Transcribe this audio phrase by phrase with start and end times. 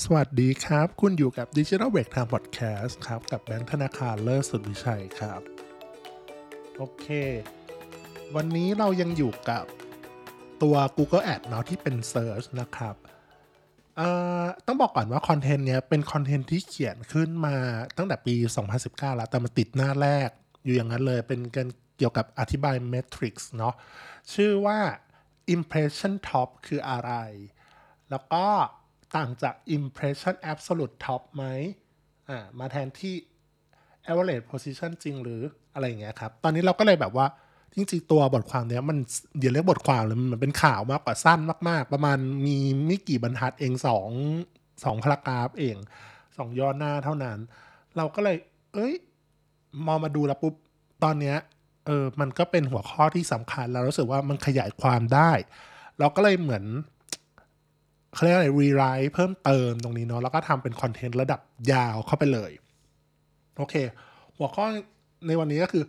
[0.00, 5.40] สวัสดีครับ คุณอยู่กับ Digital Break Time Podcast ครับ กับแบงค์ธนาคารเลิศสุดวิชัยครับ
[6.76, 7.06] โอเค
[8.36, 9.64] วันนี้เรายังอยู่กับ
[10.62, 12.96] ตัว Google Ad เนาะที่เป็น Search นะครับ
[14.66, 17.56] ต้องบอกก่อนว่าคอนเทนต์เนี้ยเป็นคอนเทนต์ที่เขียนขึ้นมา
[17.96, 18.34] ตั้งแต่ปี
[18.76, 20.28] 2019 แล้ว แต่มันติดหน้าแรก
[20.64, 21.68] อยู่อย่างนั้นเลยเป็นกัน
[21.98, 23.74] เกี่ยวกับอธิบาย Matrix เนาะ
[24.34, 24.78] ชื่อว่า
[25.54, 27.12] Impression Top คืออะไร
[28.10, 28.46] แล้วก็
[29.16, 31.44] ต่างจาก Impression Absolute Top ไหม
[32.28, 33.14] อ่ามาแทนที่
[34.08, 35.42] average position จริงหรือ
[35.74, 37.26] อะไรอย่างเงี้ยครับ ตอนนี้เราก็เลยแบบว่า
[37.74, 38.98] จริงๆตัวบทความเนี้ยมัน
[39.40, 42.56] อย่าเรียกบทความเลยมันเป็นข่าวมากกว่าสั้นมาก ๆ ประมาณมี
[42.86, 44.10] ไม่กี่บรรทัดเองสอง
[44.84, 45.76] สองพารากราฟเอง
[46.36, 47.38] สองย่อหน้าเท่านั้น
[47.96, 48.36] เราก็เลย
[48.74, 48.94] เอ้ย
[49.86, 50.54] มองมาดูแล้วปุ๊บ
[51.04, 51.36] ตอนเนี้ย
[51.86, 55.32] เออมันก็เป็นหัวข้อที่สำคัญเรารู้สึกว่ามันขยายความได้
[55.98, 56.64] เราก็เลยเหมือน
[58.14, 61.40] เขาเรียกอะไรรีไรต์เพิ่มเติมตรงนี้เนาะแล้วก็ทำเป็นคอนเทนต์ระดับ
[61.72, 62.52] ยาวเข้าไปเลย
[63.56, 63.74] โอเค
[64.36, 64.66] หัวข้อ
[65.26, 65.84] ในวันนี้ก็คือ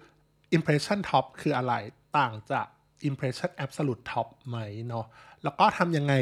[0.58, 1.74] impression top คืออะไร
[2.18, 2.68] ต่างจาก
[3.10, 4.58] impression absolute top ไหม
[4.88, 5.06] เนาะ
[5.44, 6.14] แล้วก็ทำยังไง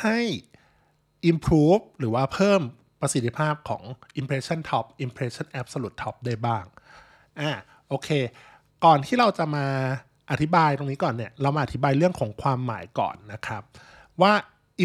[0.00, 0.18] ให้
[1.30, 2.60] improve หรือว่าเพิ่ม
[3.00, 3.82] ประสิทธิภาพของ
[4.20, 6.64] impression top impression absolute top ได้บ้าง
[7.40, 7.50] อะ
[7.88, 8.08] โอเค
[8.84, 9.66] ก่อนที่เราจะมา
[10.30, 13.62] อธิบายตรงนี้ก่อนเนี่ย เรามาอธิบายเรื่องของความหมายก่อนนะครับ
[14.22, 14.32] ว่า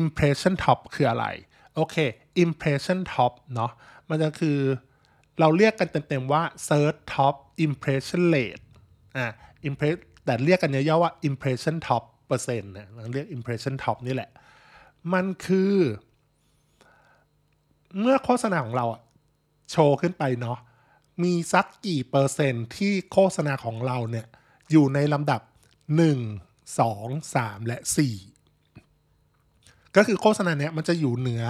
[0.01, 1.25] impression top คืออะไร
[1.75, 1.95] โอเค
[2.43, 3.71] impression top เนาะ
[4.09, 4.59] มันจะคือ
[5.39, 8.63] เราเรียกกันเต็มๆว่า search top impression rate
[9.17, 9.27] อะ
[9.67, 14.29] impress แต่เรียกกันย่อๆว่า impression top เปอร์เซ็นต์นะเราเรียก impression top นี่แหละ
[15.13, 15.73] มันคือ
[17.99, 18.85] เมื่อโฆษณาของเรา
[19.71, 20.59] โชว์ขึ้นไปเนาะ
[21.23, 24.27] มีสักกี่เปอร์เซ็นต์ที่โฆษณาของเราเนี่ย
[24.71, 25.41] อยู่ในลำดับ
[26.29, 28.34] 1 2 3 และ 4
[29.95, 31.43] ก็คือโฆษณาเนี้ยมันจะอยู่เหนือ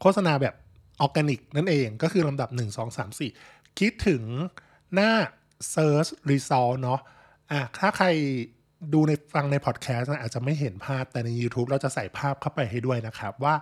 [0.00, 0.54] โฆษณาแบบ
[1.00, 4.22] ออร์แกนิกนั่นเองก็คือลำดับ 1 2 3 4 คิดถึง
[4.94, 5.12] หน้า
[5.74, 7.00] Search Result เนาะ
[7.50, 8.06] อะถ้าใคร
[8.94, 13.54] ดูในฟังในพอดแคสต์นะอาจจะไม่เห็นภาพแต่ใน YouTube เราจะใส่ภาพเข้าไปให้ด้วยนะครับ ว่า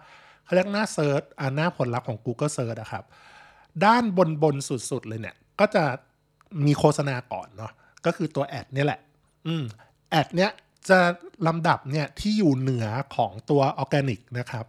[0.44, 3.04] เขาเรียกหน้า Search อ่าหน้าผลลัพธ์ของ Google Search นะครับ
[3.84, 5.84] ด้านบนบนสุดๆ เลยเนี่ย ก็จะ
[6.66, 7.72] มีโฆษณาก่อนเนาะ
[8.06, 9.00] ก็คือตัว ad เนี่ยแหละ
[9.46, 9.64] อืม
[10.10, 10.50] ad เนี้ย
[10.88, 11.00] จะ
[11.46, 12.86] ลำดับเนี่ยที่อยู่เหนือ
[13.16, 14.66] ของตัวออร์แกนิกนะครับ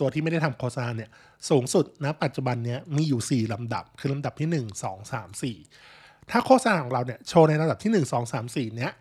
[0.00, 1.10] ตัวที่ไม่ได้ทำโฆษณาเนี่ย
[1.50, 5.42] สูงสุดนะปัจจุบันเนี้ยมีอยู่ 4 ลำดับ คือลำดับที่ 1 2 3
[5.82, 8.92] 4 ถ้าโฆษณาของเราเนี่ยโชว์ในลำดับที่ 1 2 3 4 เนี้ย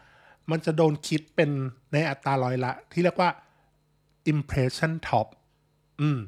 [0.51, 1.49] มันจะโดนคิดเป็น
[1.93, 3.29] ในอัตราร้อยละ ที่เรียกว่า
[4.33, 5.27] impression top
[6.01, 6.19] อืม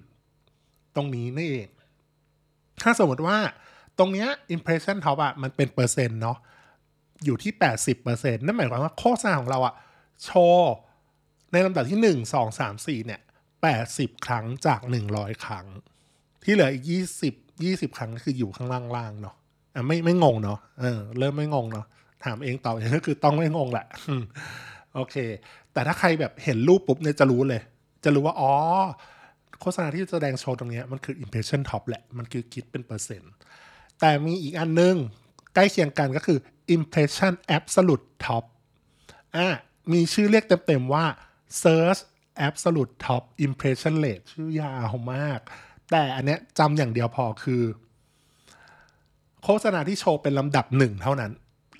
[0.95, 1.69] ตรงนี้นี่เอง
[2.81, 3.37] ถ้าสมมติว่า
[3.99, 6.37] ตรงเนี้ย impression top อะมันเป็นเปอร์เซ็นต์เนาะ
[7.25, 7.53] อยู่ที่
[7.95, 9.75] 80%นั่นหมายความว่าโฆษณาของเราอะ
[10.23, 10.73] โชว์
[11.51, 13.21] ในลำดับที่ 1 2 3 4เนี่ย
[13.73, 14.79] 80 ครั้งจาก
[15.11, 15.65] 100 ครั้ง
[16.43, 16.85] ที่เหลืออีก
[17.23, 19.35] 20 20 ครั้งคืออยู่ข้างล่างๆเนาะ
[19.73, 21.85] อะไม่ไม่งงเนาะเออเริ่มไม่งงเนาะ
[22.23, 23.85] ถามเองตอบเองก็คือต้องไม่งงแหละ
[24.95, 25.15] โอเค
[25.73, 27.61] แต่ถ้าใครแบบเห็นรูปปุ๊บเนี่ยจะรู้เลย
[28.03, 28.51] จะรู้ว่าอ๋อ
[29.61, 33.31] โฆษณาที่แสดงโชว์ตรงนี้มันคือ impression top แหละ มันคือคิดเป็นเปอร์เซ็นต์
[33.99, 34.95] แต่มีอีกอันนึง
[35.55, 36.39] ใกล้เคียงกันก็คือ
[36.75, 38.43] impression absolute top
[39.35, 39.47] อะ
[39.93, 41.05] มีชื่อเรียกเต็มๆว่า
[41.61, 42.01] search
[42.47, 45.39] absolute top impression rate ชื่อยาวมาก
[45.91, 47.63] แต่อันเนี้ยจำอย่างเดียวพอคือ
[49.43, 51.31] โฆษณาที่โชว์เป็นลำดับหนึ่งเท่านั้น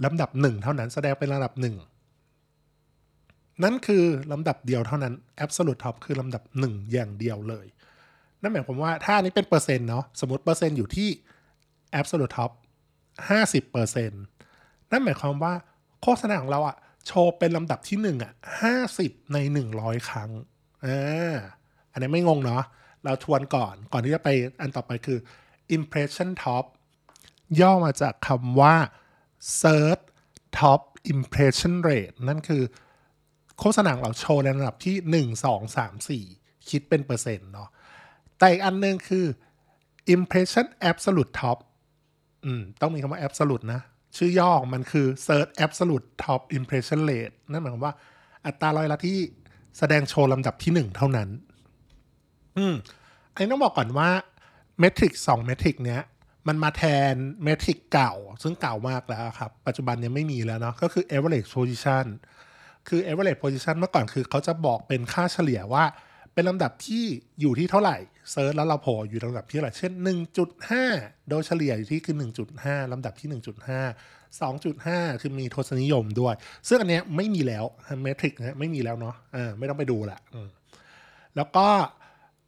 [0.06, 1.76] ลำดับหนึ่งเท่านั้นแสดงเป็นลำดับหนึ่ง
[3.64, 7.66] นั่นคือลำดับเดียวเท่านั้น absolute top คือลำดับหนึ่งอย่างเดียวเลย
[8.42, 11.10] นั่นหมายความว่าถ้าอันนี้เป็นเปอร์เซ็นต์เนาะสมมติเปอร์เซ็นต์อยู่ที่
[12.00, 12.52] absolute top
[13.10, 14.24] 50เปอร์เซ็นต์
[14.92, 15.54] นั่นหมายความว่า
[16.02, 16.78] โฆษณาของเราอะ
[17.08, 18.34] โชว์เป็นลำดับที่หนึ่งอะ
[18.84, 19.38] 50ใน
[19.74, 20.32] 100ครั้ง
[20.86, 21.36] อ่า
[21.92, 22.64] อันนี้ไม่งงเนาะ
[23.04, 24.30] เราทวนก่อนก่อนที่จะไป
[24.62, 25.20] อันต่อไปคือ
[25.78, 26.66] impression top
[27.60, 28.76] ย่อมาจากคำว่า
[29.62, 30.04] search
[30.60, 30.82] top
[31.14, 32.64] impression rate นั่นคือ
[33.60, 34.96] โฆษณาของเราโชว์ในระดับที่
[35.28, 37.70] 1 2 3 4 คิดเป็นเปอร์เซ็นต์เนาะ
[38.38, 39.26] แต่อีกอันหนึงคือ
[40.16, 41.58] impression absolute top
[42.46, 43.82] อืมต้องมีคำว่า absolute นะ
[44.18, 47.94] ชื่อย่อของมันคือ search absolute top impression rate นั่นหมายความว่า
[48.46, 49.18] อัตราร้อยละที่
[49.78, 51.30] แสดงโชว์ลำดับที่หนึ่งเท่านั้น
[52.58, 52.76] อืม
[53.34, 54.10] อันนี้ต้องบอกก่อนว่า
[54.80, 56.02] เมทริกสองเมทริกเนี้ย
[56.48, 57.14] มันมาแทน
[57.44, 58.14] เมทริกเก่า
[58.44, 62.06] ซึ่งเก่ามากแล้วครับ ปัจจุบันยังไม่มีแล้วเนาะก็คือ average position
[62.88, 65.84] คือ average position เมื่อก่อนคือเขาจะบอกเป็นค่าเฉลี่ยว่า
[66.36, 67.04] เป็นลำดับที่
[67.42, 67.98] อยู่ที่เท่าไหร่
[68.32, 69.92] เซิร์ชแล้วเราโผล่อยู่ลำดับที่เท่าไหร่เช่น
[70.62, 72.16] 1.5 โดยเฉลี่ยอยู่ที่คือ
[72.54, 76.36] 1.5 ลำดับที่ 1.5 2.5 คือมีทศนิยมด้วย
[76.68, 77.66] ซึ่งอันเนี้ยไม่มีแล้ว
[78.02, 80.20] เมทริกนะไม่มีแล้วเนาะอ่าไม่ต้องไปดูละ
[81.36, 81.68] แล้วก็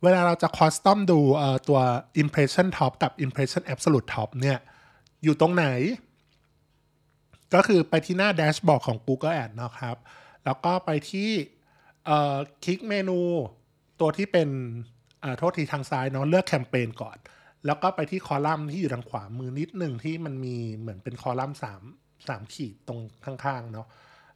[0.03, 1.19] เวลาเราจะคอสตอมดู
[1.67, 1.79] ตัว
[2.21, 4.59] impression top กับ impression absolute top เนี่ย
[5.23, 5.65] อยู่ตรงไหน
[7.53, 9.97] ก็คือไปที่หน้าแดชบอร์ดของ Google Ads นะครับ
[10.45, 11.29] แล้วก็ไปที่
[12.63, 13.19] คลิกเมนู
[13.99, 14.49] ตัวที่เป็น
[15.37, 17.17] โทษทีทางซ้ายเนาะเลือกแคมเปญก่อน
[17.65, 23.87] แล้วก็ไปที่คอลัมน์ที่อยู่ทางขวามือนิดหนึ่งที่มันมีเหมือนเป็นคอลัมน์3 3ขีดตรงข้างๆเนาะ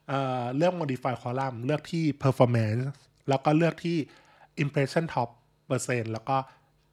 [0.07, 2.83] เลือก modify column เลือกที่ performance
[3.29, 3.97] แล้วก็เลือกที่
[4.63, 5.29] impression top
[5.67, 6.35] เปอร์เซ็นต์แล้วก็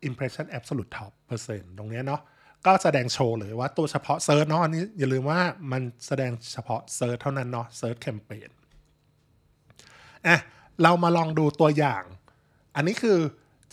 [0.08, 2.20] impression absolute top เปอร์เซ็นต์ตรงนี้เนาะ
[2.66, 5.40] ก็แสดงโชว์เลยว่าตัวเฉพาะ search เนาะอันนี้อย่าลืมว่า
[5.72, 8.50] มันแสดงเฉพาะ search เท่านั้นเนาะ search campaign
[10.26, 10.38] อะ
[10.82, 12.02] เรามาลองดูตัวอย่าง
[12.78, 13.18] อันนี้คือ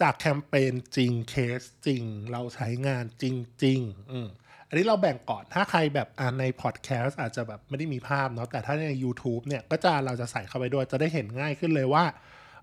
[0.02, 3.24] จากแคมเปญจริงเคสจริง เราใช้งานจ
[3.64, 4.28] ริงๆอืม
[4.68, 6.08] อันนี้เราแบ่งก่อนถ้าใครแบบ
[6.40, 12.06] ในพอดแคสต์อาจจะแบบไม่ได้มีภาพเนาะแต่ถ้าใน YouTube เนี่ยก็จะเราจะใส่เข้าไปด้วยจะได้เห็นง่ายขึ้นเลยว่า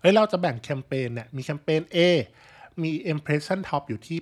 [0.00, 1.98] เฮ้ยเราจะแบ่งแคมเปญเนี่ยมีแคมเปญ A
[2.82, 4.18] มี impression top อยู่ที่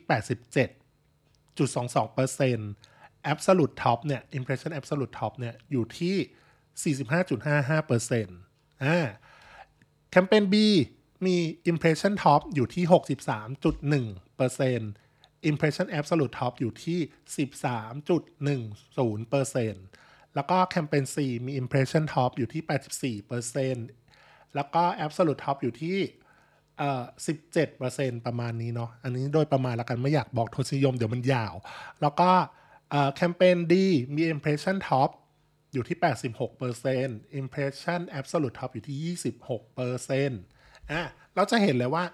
[1.68, 8.98] 87.22% absolute top เนี่ย impression absolute top เนี่ยอยู่ที่ 45.55%อ่า
[10.10, 10.56] แคมเปญ B
[11.26, 11.36] มี
[11.72, 17.00] impression top อยู่ที่ 63.1% impression absolute top อยู่ที่
[17.36, 22.62] 13.10%แล้วก็แคมเปญ C มี impression top อยู่ที่
[23.78, 25.98] 84%แล้วก็ absolute top อยู่ที่
[26.78, 27.02] เอ่อ
[27.66, 31.54] 17%ประมาณนี้เนาะ อันนี้โดยประมาณแล้วกันไม่อยากบอกทศนิยมเดี๋ยวมันยาว
[32.02, 32.30] แล้วก็
[33.16, 33.74] แคมเปญ D
[34.16, 35.10] มี impression top
[35.72, 35.96] อยู่ที่
[36.68, 40.59] 86% impression absolute top อยู่ที่ 26%
[40.92, 41.02] อะ
[41.34, 42.04] เราจะเห็นเลยว่า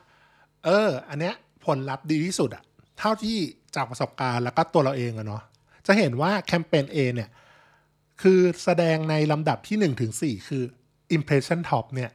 [0.65, 1.35] เออ อันเนี้ย
[1.65, 2.63] ผลลัพธ์ดีที่สุดอะ
[2.99, 3.37] เท่าที่
[3.75, 5.43] จากประสบการณ์แล้วก็ตัวเราเองอะเนาะ
[5.87, 7.31] จะเห็นว่าแคมเปญ A เนี่ย
[8.23, 10.63] คือแสดงในลำดับที่1ถึง4คือ
[11.17, 12.11] impression top เนี่ย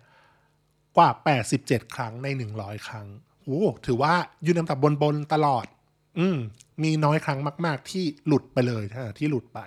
[0.97, 1.09] กว่า
[1.53, 2.27] 87 ครั้งใน
[2.57, 3.07] 100 ครั้ง
[3.43, 5.65] โอ้ถือว่าอยู่ในลำดับบนบนตลอด
[6.19, 6.37] อืม
[6.83, 8.83] มีน้อยครั้งมาก ๆ ที่หลุดไปเลย
[9.17, 9.59] ที่หลุดไป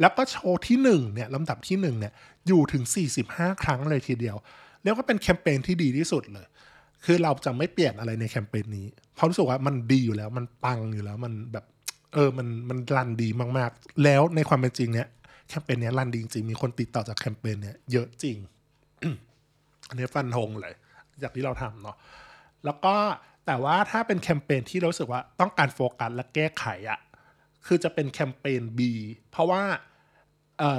[0.00, 2.12] แล้วก็โชว์ที่1เนี่ยลำดับที่1เนี่ย
[2.46, 2.84] อยู่ถึง
[3.22, 4.36] 45 ครั้งเลยทีเดียว
[4.82, 6.46] เรียกว่าเป็นแคมเปญที่ดีที่สุดเลย
[7.04, 11.64] คือเราจะไม่เปลี่ยนอะไรในแคมเปญนี้ เพราะรู้สึกว่ามันดีอยู่แล้ว มันปังอยู่แล้ว มันแบบ
[12.14, 15.08] เออ มัน มันรันดีมากๆ แล้วในความเป็นจริงเนี้ย
[15.48, 18.36] แคมเปญเนี้ยรันดีจริง มีคนติดต่อจากแคมเปญเนี้ยเยอะจริง
[19.88, 20.74] อันนี้ฟันธงเลย
[21.22, 21.96] จากที่เราทำเนาะ
[22.64, 22.94] แล้วก็
[23.46, 27.00] แต่ว่าถ้าเป็นแคมเปญที่เราสึกว่าต้องการโฟกัสและแก้ไขอะ
[27.66, 28.80] คือจะเป็นแคมเปญ B
[29.30, 29.62] เพราะว่า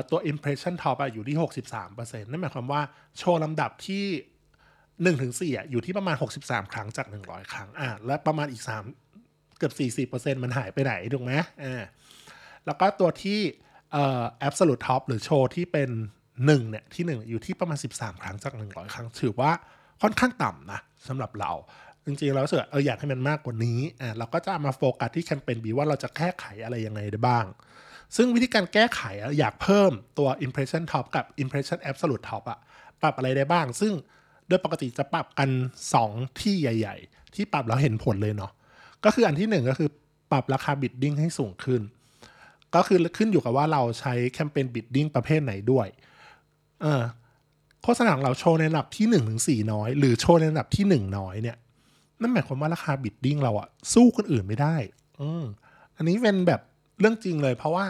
[0.09, 1.37] ตัว impression top อยู่ที่
[1.83, 2.81] 63%นั่นหมายความว่า
[3.17, 4.05] โชว์ลำดับที่
[5.13, 8.63] 1ถึง4อะอยู่ที่ประมาณ63ครั้งจาก100ครั้งอะและประมาณอีก
[9.09, 11.33] 3เกือบ40%มันหายไปไหนถูกไหม
[11.63, 11.83] อ่า
[12.65, 13.39] แล้วก็ตัวที่
[13.91, 15.89] เอ่อ absolute top หรือโชว์ที่เป็น
[16.29, 19.51] 1เนี่ยที่1อยู่ที่ประมาณ13ครั้งจาก100ครั้ง ถือว่า
[20.01, 21.51] ค่อนข้างต่ำนะสำหรับเรา
[22.05, 27.45] จริงๆเราเสือเอออยากให้มันมากกว่านี้อ่าเราก็จะมาโฟกัสที่แคมเปญบีว่าเราจะแก้ไขอะไรยังไงได้บ้าง
[28.15, 29.01] ซึ่งวิธีการแก้ไข
[29.39, 32.59] อยากเพิ่มตัว impression top กับ impression absolute top อะ
[33.01, 33.93] ปรับอะไรได้บ้าง ซึ่ง
[34.47, 35.49] โดยปกติจะปรับกัน
[35.99, 38.51] 2 ที่ใหญ่ ๆ ที่ปรับแล้วเห็นผลเลยเนาะ
[39.05, 39.89] ก็คืออันที่ 1 ก็คือ
[40.31, 41.81] ปรับราคา bidding ให้สูงขึ้น
[42.75, 45.87] ก็คือขึ้นอยู่กับว่าเราใช้แคมเปญ bidding ประเภทไหนด้วย
[46.81, 47.03] เออ
[47.83, 51.57] โฆษณาของเราโชว์ในระดับที่1ถึง4น้อย หรือโชว์ในระดับที่ 1 น้อยเนี่ย
[52.21, 54.75] นั่นหมายความว่าราคา bidding เราอะสู้คนอื่นไม่ได้
[55.21, 55.43] อืม
[55.97, 56.61] อันนี้เป็นแบบ
[56.99, 57.85] เรื่องจริงเลย เพราะว่า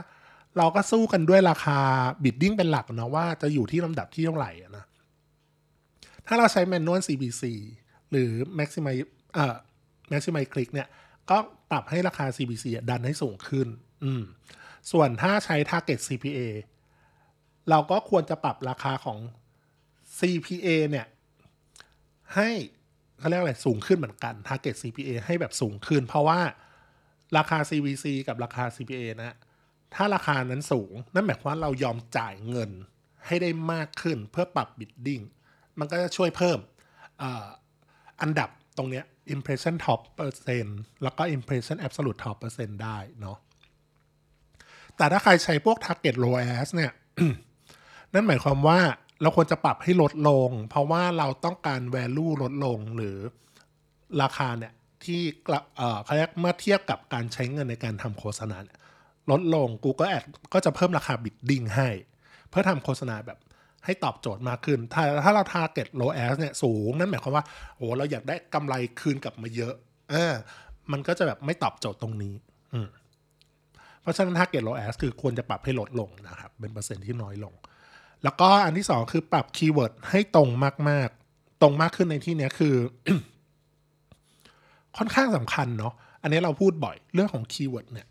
[0.57, 1.77] เราก็สู้กันด้วยราคา
[2.23, 4.85] บิดดิ้งเป็นหลักเนาะว่าจะอยู่ที่ลำดับที่เท่าไหร่นะ
[6.27, 7.43] ถ้าเราใช้แมนนวล CPC
[8.11, 9.55] หรือ Maximize เอ่อ
[10.11, 10.87] Maximize Click เนี่ย
[11.29, 11.37] ก็
[11.71, 13.67] ปรับให้ราคา CPC ดันให้สูงขึ้น
[14.03, 14.23] อืม
[14.91, 16.39] ส่วนถ้าใช้ Target CPA
[17.69, 19.19] เราก็ควรจะปรับราคาของ
[20.19, 21.07] CPA เนี่ย
[22.35, 22.49] ให้
[23.19, 26.39] เขาเรียกอะไรสูงขึ้นเหมือนกัน Target CPA ให้แบบสูงขึ้น เพราะว่า
[27.37, 29.37] ราคา CVC กับราคา CPA นะ
[29.95, 32.71] ถ้าราคานั้นสูง นั่นหมายความว่าเรายอมจ่ายเงิน
[33.25, 35.21] ให้ได้มากขึ้นเพื่อปรับบิดดิ้ง
[35.79, 36.59] มันก็จะช่วยเพิ่ม
[37.21, 37.23] อ
[38.21, 43.37] อันดับตรงเนี้ย impression top เปอร์เซ็นต์แล้วก็ impression absolute top เปอร์เซ็นต์ได้เนาะ
[44.97, 46.91] แต่ถ้าใครใช้พวก target low as เนี่ย
[48.13, 48.79] นั่นหมายความว่า
[49.21, 53.17] เราควรจะปรับให้ลดลง เพราะว่าเราต้องการ value ลดลงหรือ
[54.21, 54.73] ราคาเนี่ย
[55.05, 55.21] ที่
[56.03, 58.77] เขาเรียกเมื่อเทียบกับการใช้เงินในการทำโฆษณาเนี่ย
[59.31, 61.89] ลดลง Google Ad ก็จะเพิ่มราคา bidding ให้
[62.49, 63.39] เพื่อทำโฆษณาแบบ
[63.85, 67.45] ให้ตอบโจทย์มากขึ้น ถ้าถ้าเราทาร์เก็ต low as เนี่ยสูง นั่นหมายความว่า
[67.77, 69.73] โอ้เราอยากได้กำไรคืนกลับมาเยอะ
[70.11, 70.33] เออ
[70.91, 72.33] มันก็จะแบบไม่ตอบโจทย์ตรงนี้
[72.73, 72.79] อื
[74.01, 77.53] เพราะฉะนั้น target ROAS คือควรจะปรับให้ลดลงนะครับ เป็นเปอร์เซ็นต์ที่น้อยลง
[78.23, 80.49] แล้วก็อันที่สองคือปรับ keyword ให้ตรง
[80.89, 82.75] มาก ๆ ตรงมากขึ้นในที่นี้คือ
[84.97, 88.07] ค่อนข้างสำคัญเนาะอันนี้เราพูดบ่อยเรื่องของ keyword เนี่ย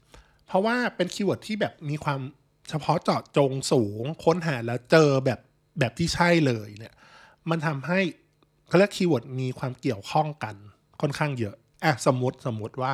[0.47, 2.21] เพราะว่าเป็น keyword ที่แบบมีความ
[2.69, 5.41] เฉพาะเจาะจงสูง ค้นหาแล้วเจอแบบ
[5.79, 6.95] แบบที่ใช่เลยเนี่ย
[7.51, 8.01] มันทำให้
[8.69, 10.55] เขาเรียก keyword มีความเกี่ยวข้องกัน
[11.01, 12.93] ค่อนข้างเยอะอะสมมติสมมติว่า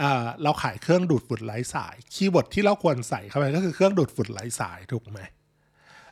[0.00, 5.20] อ่าเราขายเครื่องดูดฝุ่นไร้สาย keyword ที่เราควรใส่เข้าไปก็คือเครื่องดูดฝุ่นไร้สายถูกไหม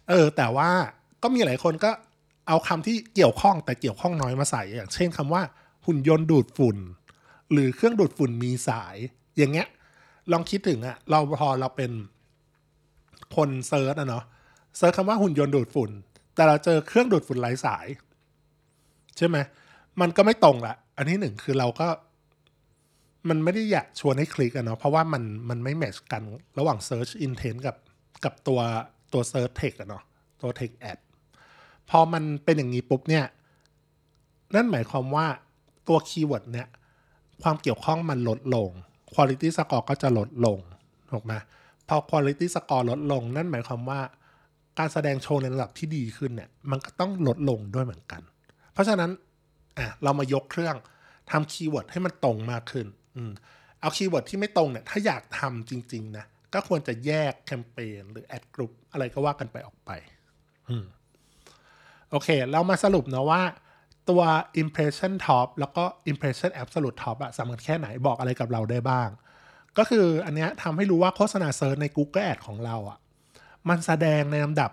[0.09, 0.71] เออ แต่ว่า
[1.23, 1.91] ก็มีหลายคนก็
[2.49, 5.43] เอาคำที่เกี่ยวข้องแต่เกี่ยวข้องน้อยมาใส่อย่างเช่นคำว่า
[5.87, 6.77] หุ่นยนต์ดูดฝุ่น
[7.53, 8.97] หรือเครื่องดูดฝุ่นมีสาย
[9.37, 9.69] อย่างเงี้ย
[10.33, 11.93] ลองคิดถึงอะเราพอเราเป็น
[13.37, 14.25] คน search อะเนาะ
[14.77, 15.91] search คำว่าหุ่นยนต์ดูดฝุ่น
[16.35, 17.87] แต่เราเจอเครื่องดูดฝุ่นไร้สาย
[19.17, 19.37] ใช่ไหม
[20.01, 21.89] มันก็ไม่ตรงละอันที่หนึ่งคือเราก็
[23.29, 26.23] มันไม่ได้อยากชวนให้คลิกอะเนาะเพราะว่ามันมันไม่ match กัน
[26.59, 27.77] ระหว่าง Search Intent กับ
[28.25, 28.61] กับตัว
[29.13, 30.03] ตัว Search Text อะเนาะ
[30.43, 30.99] ตัว Text Ad
[31.91, 33.25] พอมันเป็นอย่างนี้ปุ๊บเนี่ย
[34.55, 35.27] นั่นหมายความว่า
[35.89, 36.69] ตัว keyword เนี่ย
[37.43, 38.71] ความเกี่ยวข้องมันลดลง
[39.13, 40.59] Quality Score ก็จะลดลง
[41.13, 41.33] ถูกไหม
[41.89, 44.01] พอ Quality Score ลดลง นั่นหมายความว่า
[44.79, 48.23] การแสดงโชว์ในระดับที่ดีขึ้นเนี่ยมันก็ต้องลดลงด้วยเหมือนกัน
[48.73, 49.11] เพราะฉะนั้น
[49.79, 50.77] อะเรามายกเครื่อง
[51.31, 52.87] ทำ keyword ให้มันตรงมากขึ้น
[53.17, 53.33] อืม
[53.81, 56.25] เอา keyword ที่ไม่ตรงเนี่ยถ้าอยากทำจริง ๆ นะ
[56.55, 59.91] ก็ควรจะแยกแคมเปญหรือ Ad Group อะไรก็ว่ากันไปออกไป
[60.69, 60.85] อืม
[62.11, 63.43] โอเค เรามาสรุปนะว่า
[64.09, 64.23] ตัว
[64.63, 69.09] impression top แล้วก็ impression absolute top อะสำคัญแค่ไหนบอกอะไรกับเราได้บ้าง
[69.79, 72.99] ก็คืออันเนี้ยทำให้รู้ว่าโฆษณา Search ใน Google Ad ของเราอะ
[73.69, 74.71] มันแสดงในลำดับ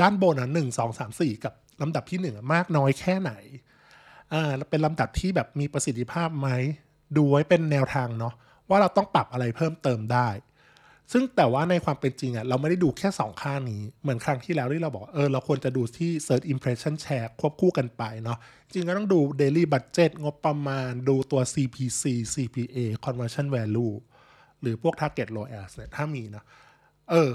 [0.00, 3.32] ด้านบนอะหนึ่งสองสามสี่กับลำดับที่หนึ่งมากน้อยแค่ไหน
[4.32, 6.48] อ่าเป็นลำดับที่แบบมีประสิทธิภาพไหม
[7.16, 8.34] ดูไว้เป็นแนวทางเนาะ
[8.68, 10.28] ว่าเราต้องปรับอะไรเพิ่มเติมได้
[11.16, 18.38] ซึ่งแต่ว่าในความเป็นจริงอะเราไม่ได้ดูแค่ 2 ค่านี้ เหมือนครั้งที่แล้วที่เราบอกเออเราควรจะดูที่ Search Impression Share ควบคู่กันไปเนาะ
[18.72, 22.02] จริงก็ต้องดู Daily Budget งบประมาณดูตัว CPC
[22.34, 23.94] CPA Conversion Value
[24.60, 26.44] หรือพวก Target ROAS เนี่ยถ้ามีนะ
[27.10, 27.30] เออ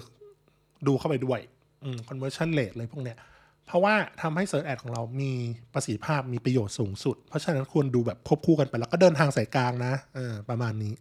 [0.87, 1.39] ดูเข้าไปด้วย
[1.83, 3.17] อืม conversion rate อะไรพวกเนี้ย
[3.65, 5.31] เพราะว่าทำให้ Search Ad ของเรามี
[5.73, 10.93] ประสิทธิภาพมีประโยชน์สูงสุด เพราะฉะนั้นควรดูแบบควบคู่กันไปแล้วก็เดินทางสายกลางนะเออประมาณนี้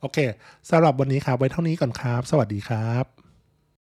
[0.00, 0.18] โอเค
[0.70, 3.17] สำหรับวันนี้ครับไว้เท่านี้ก่อนครับ สวัสดีครับ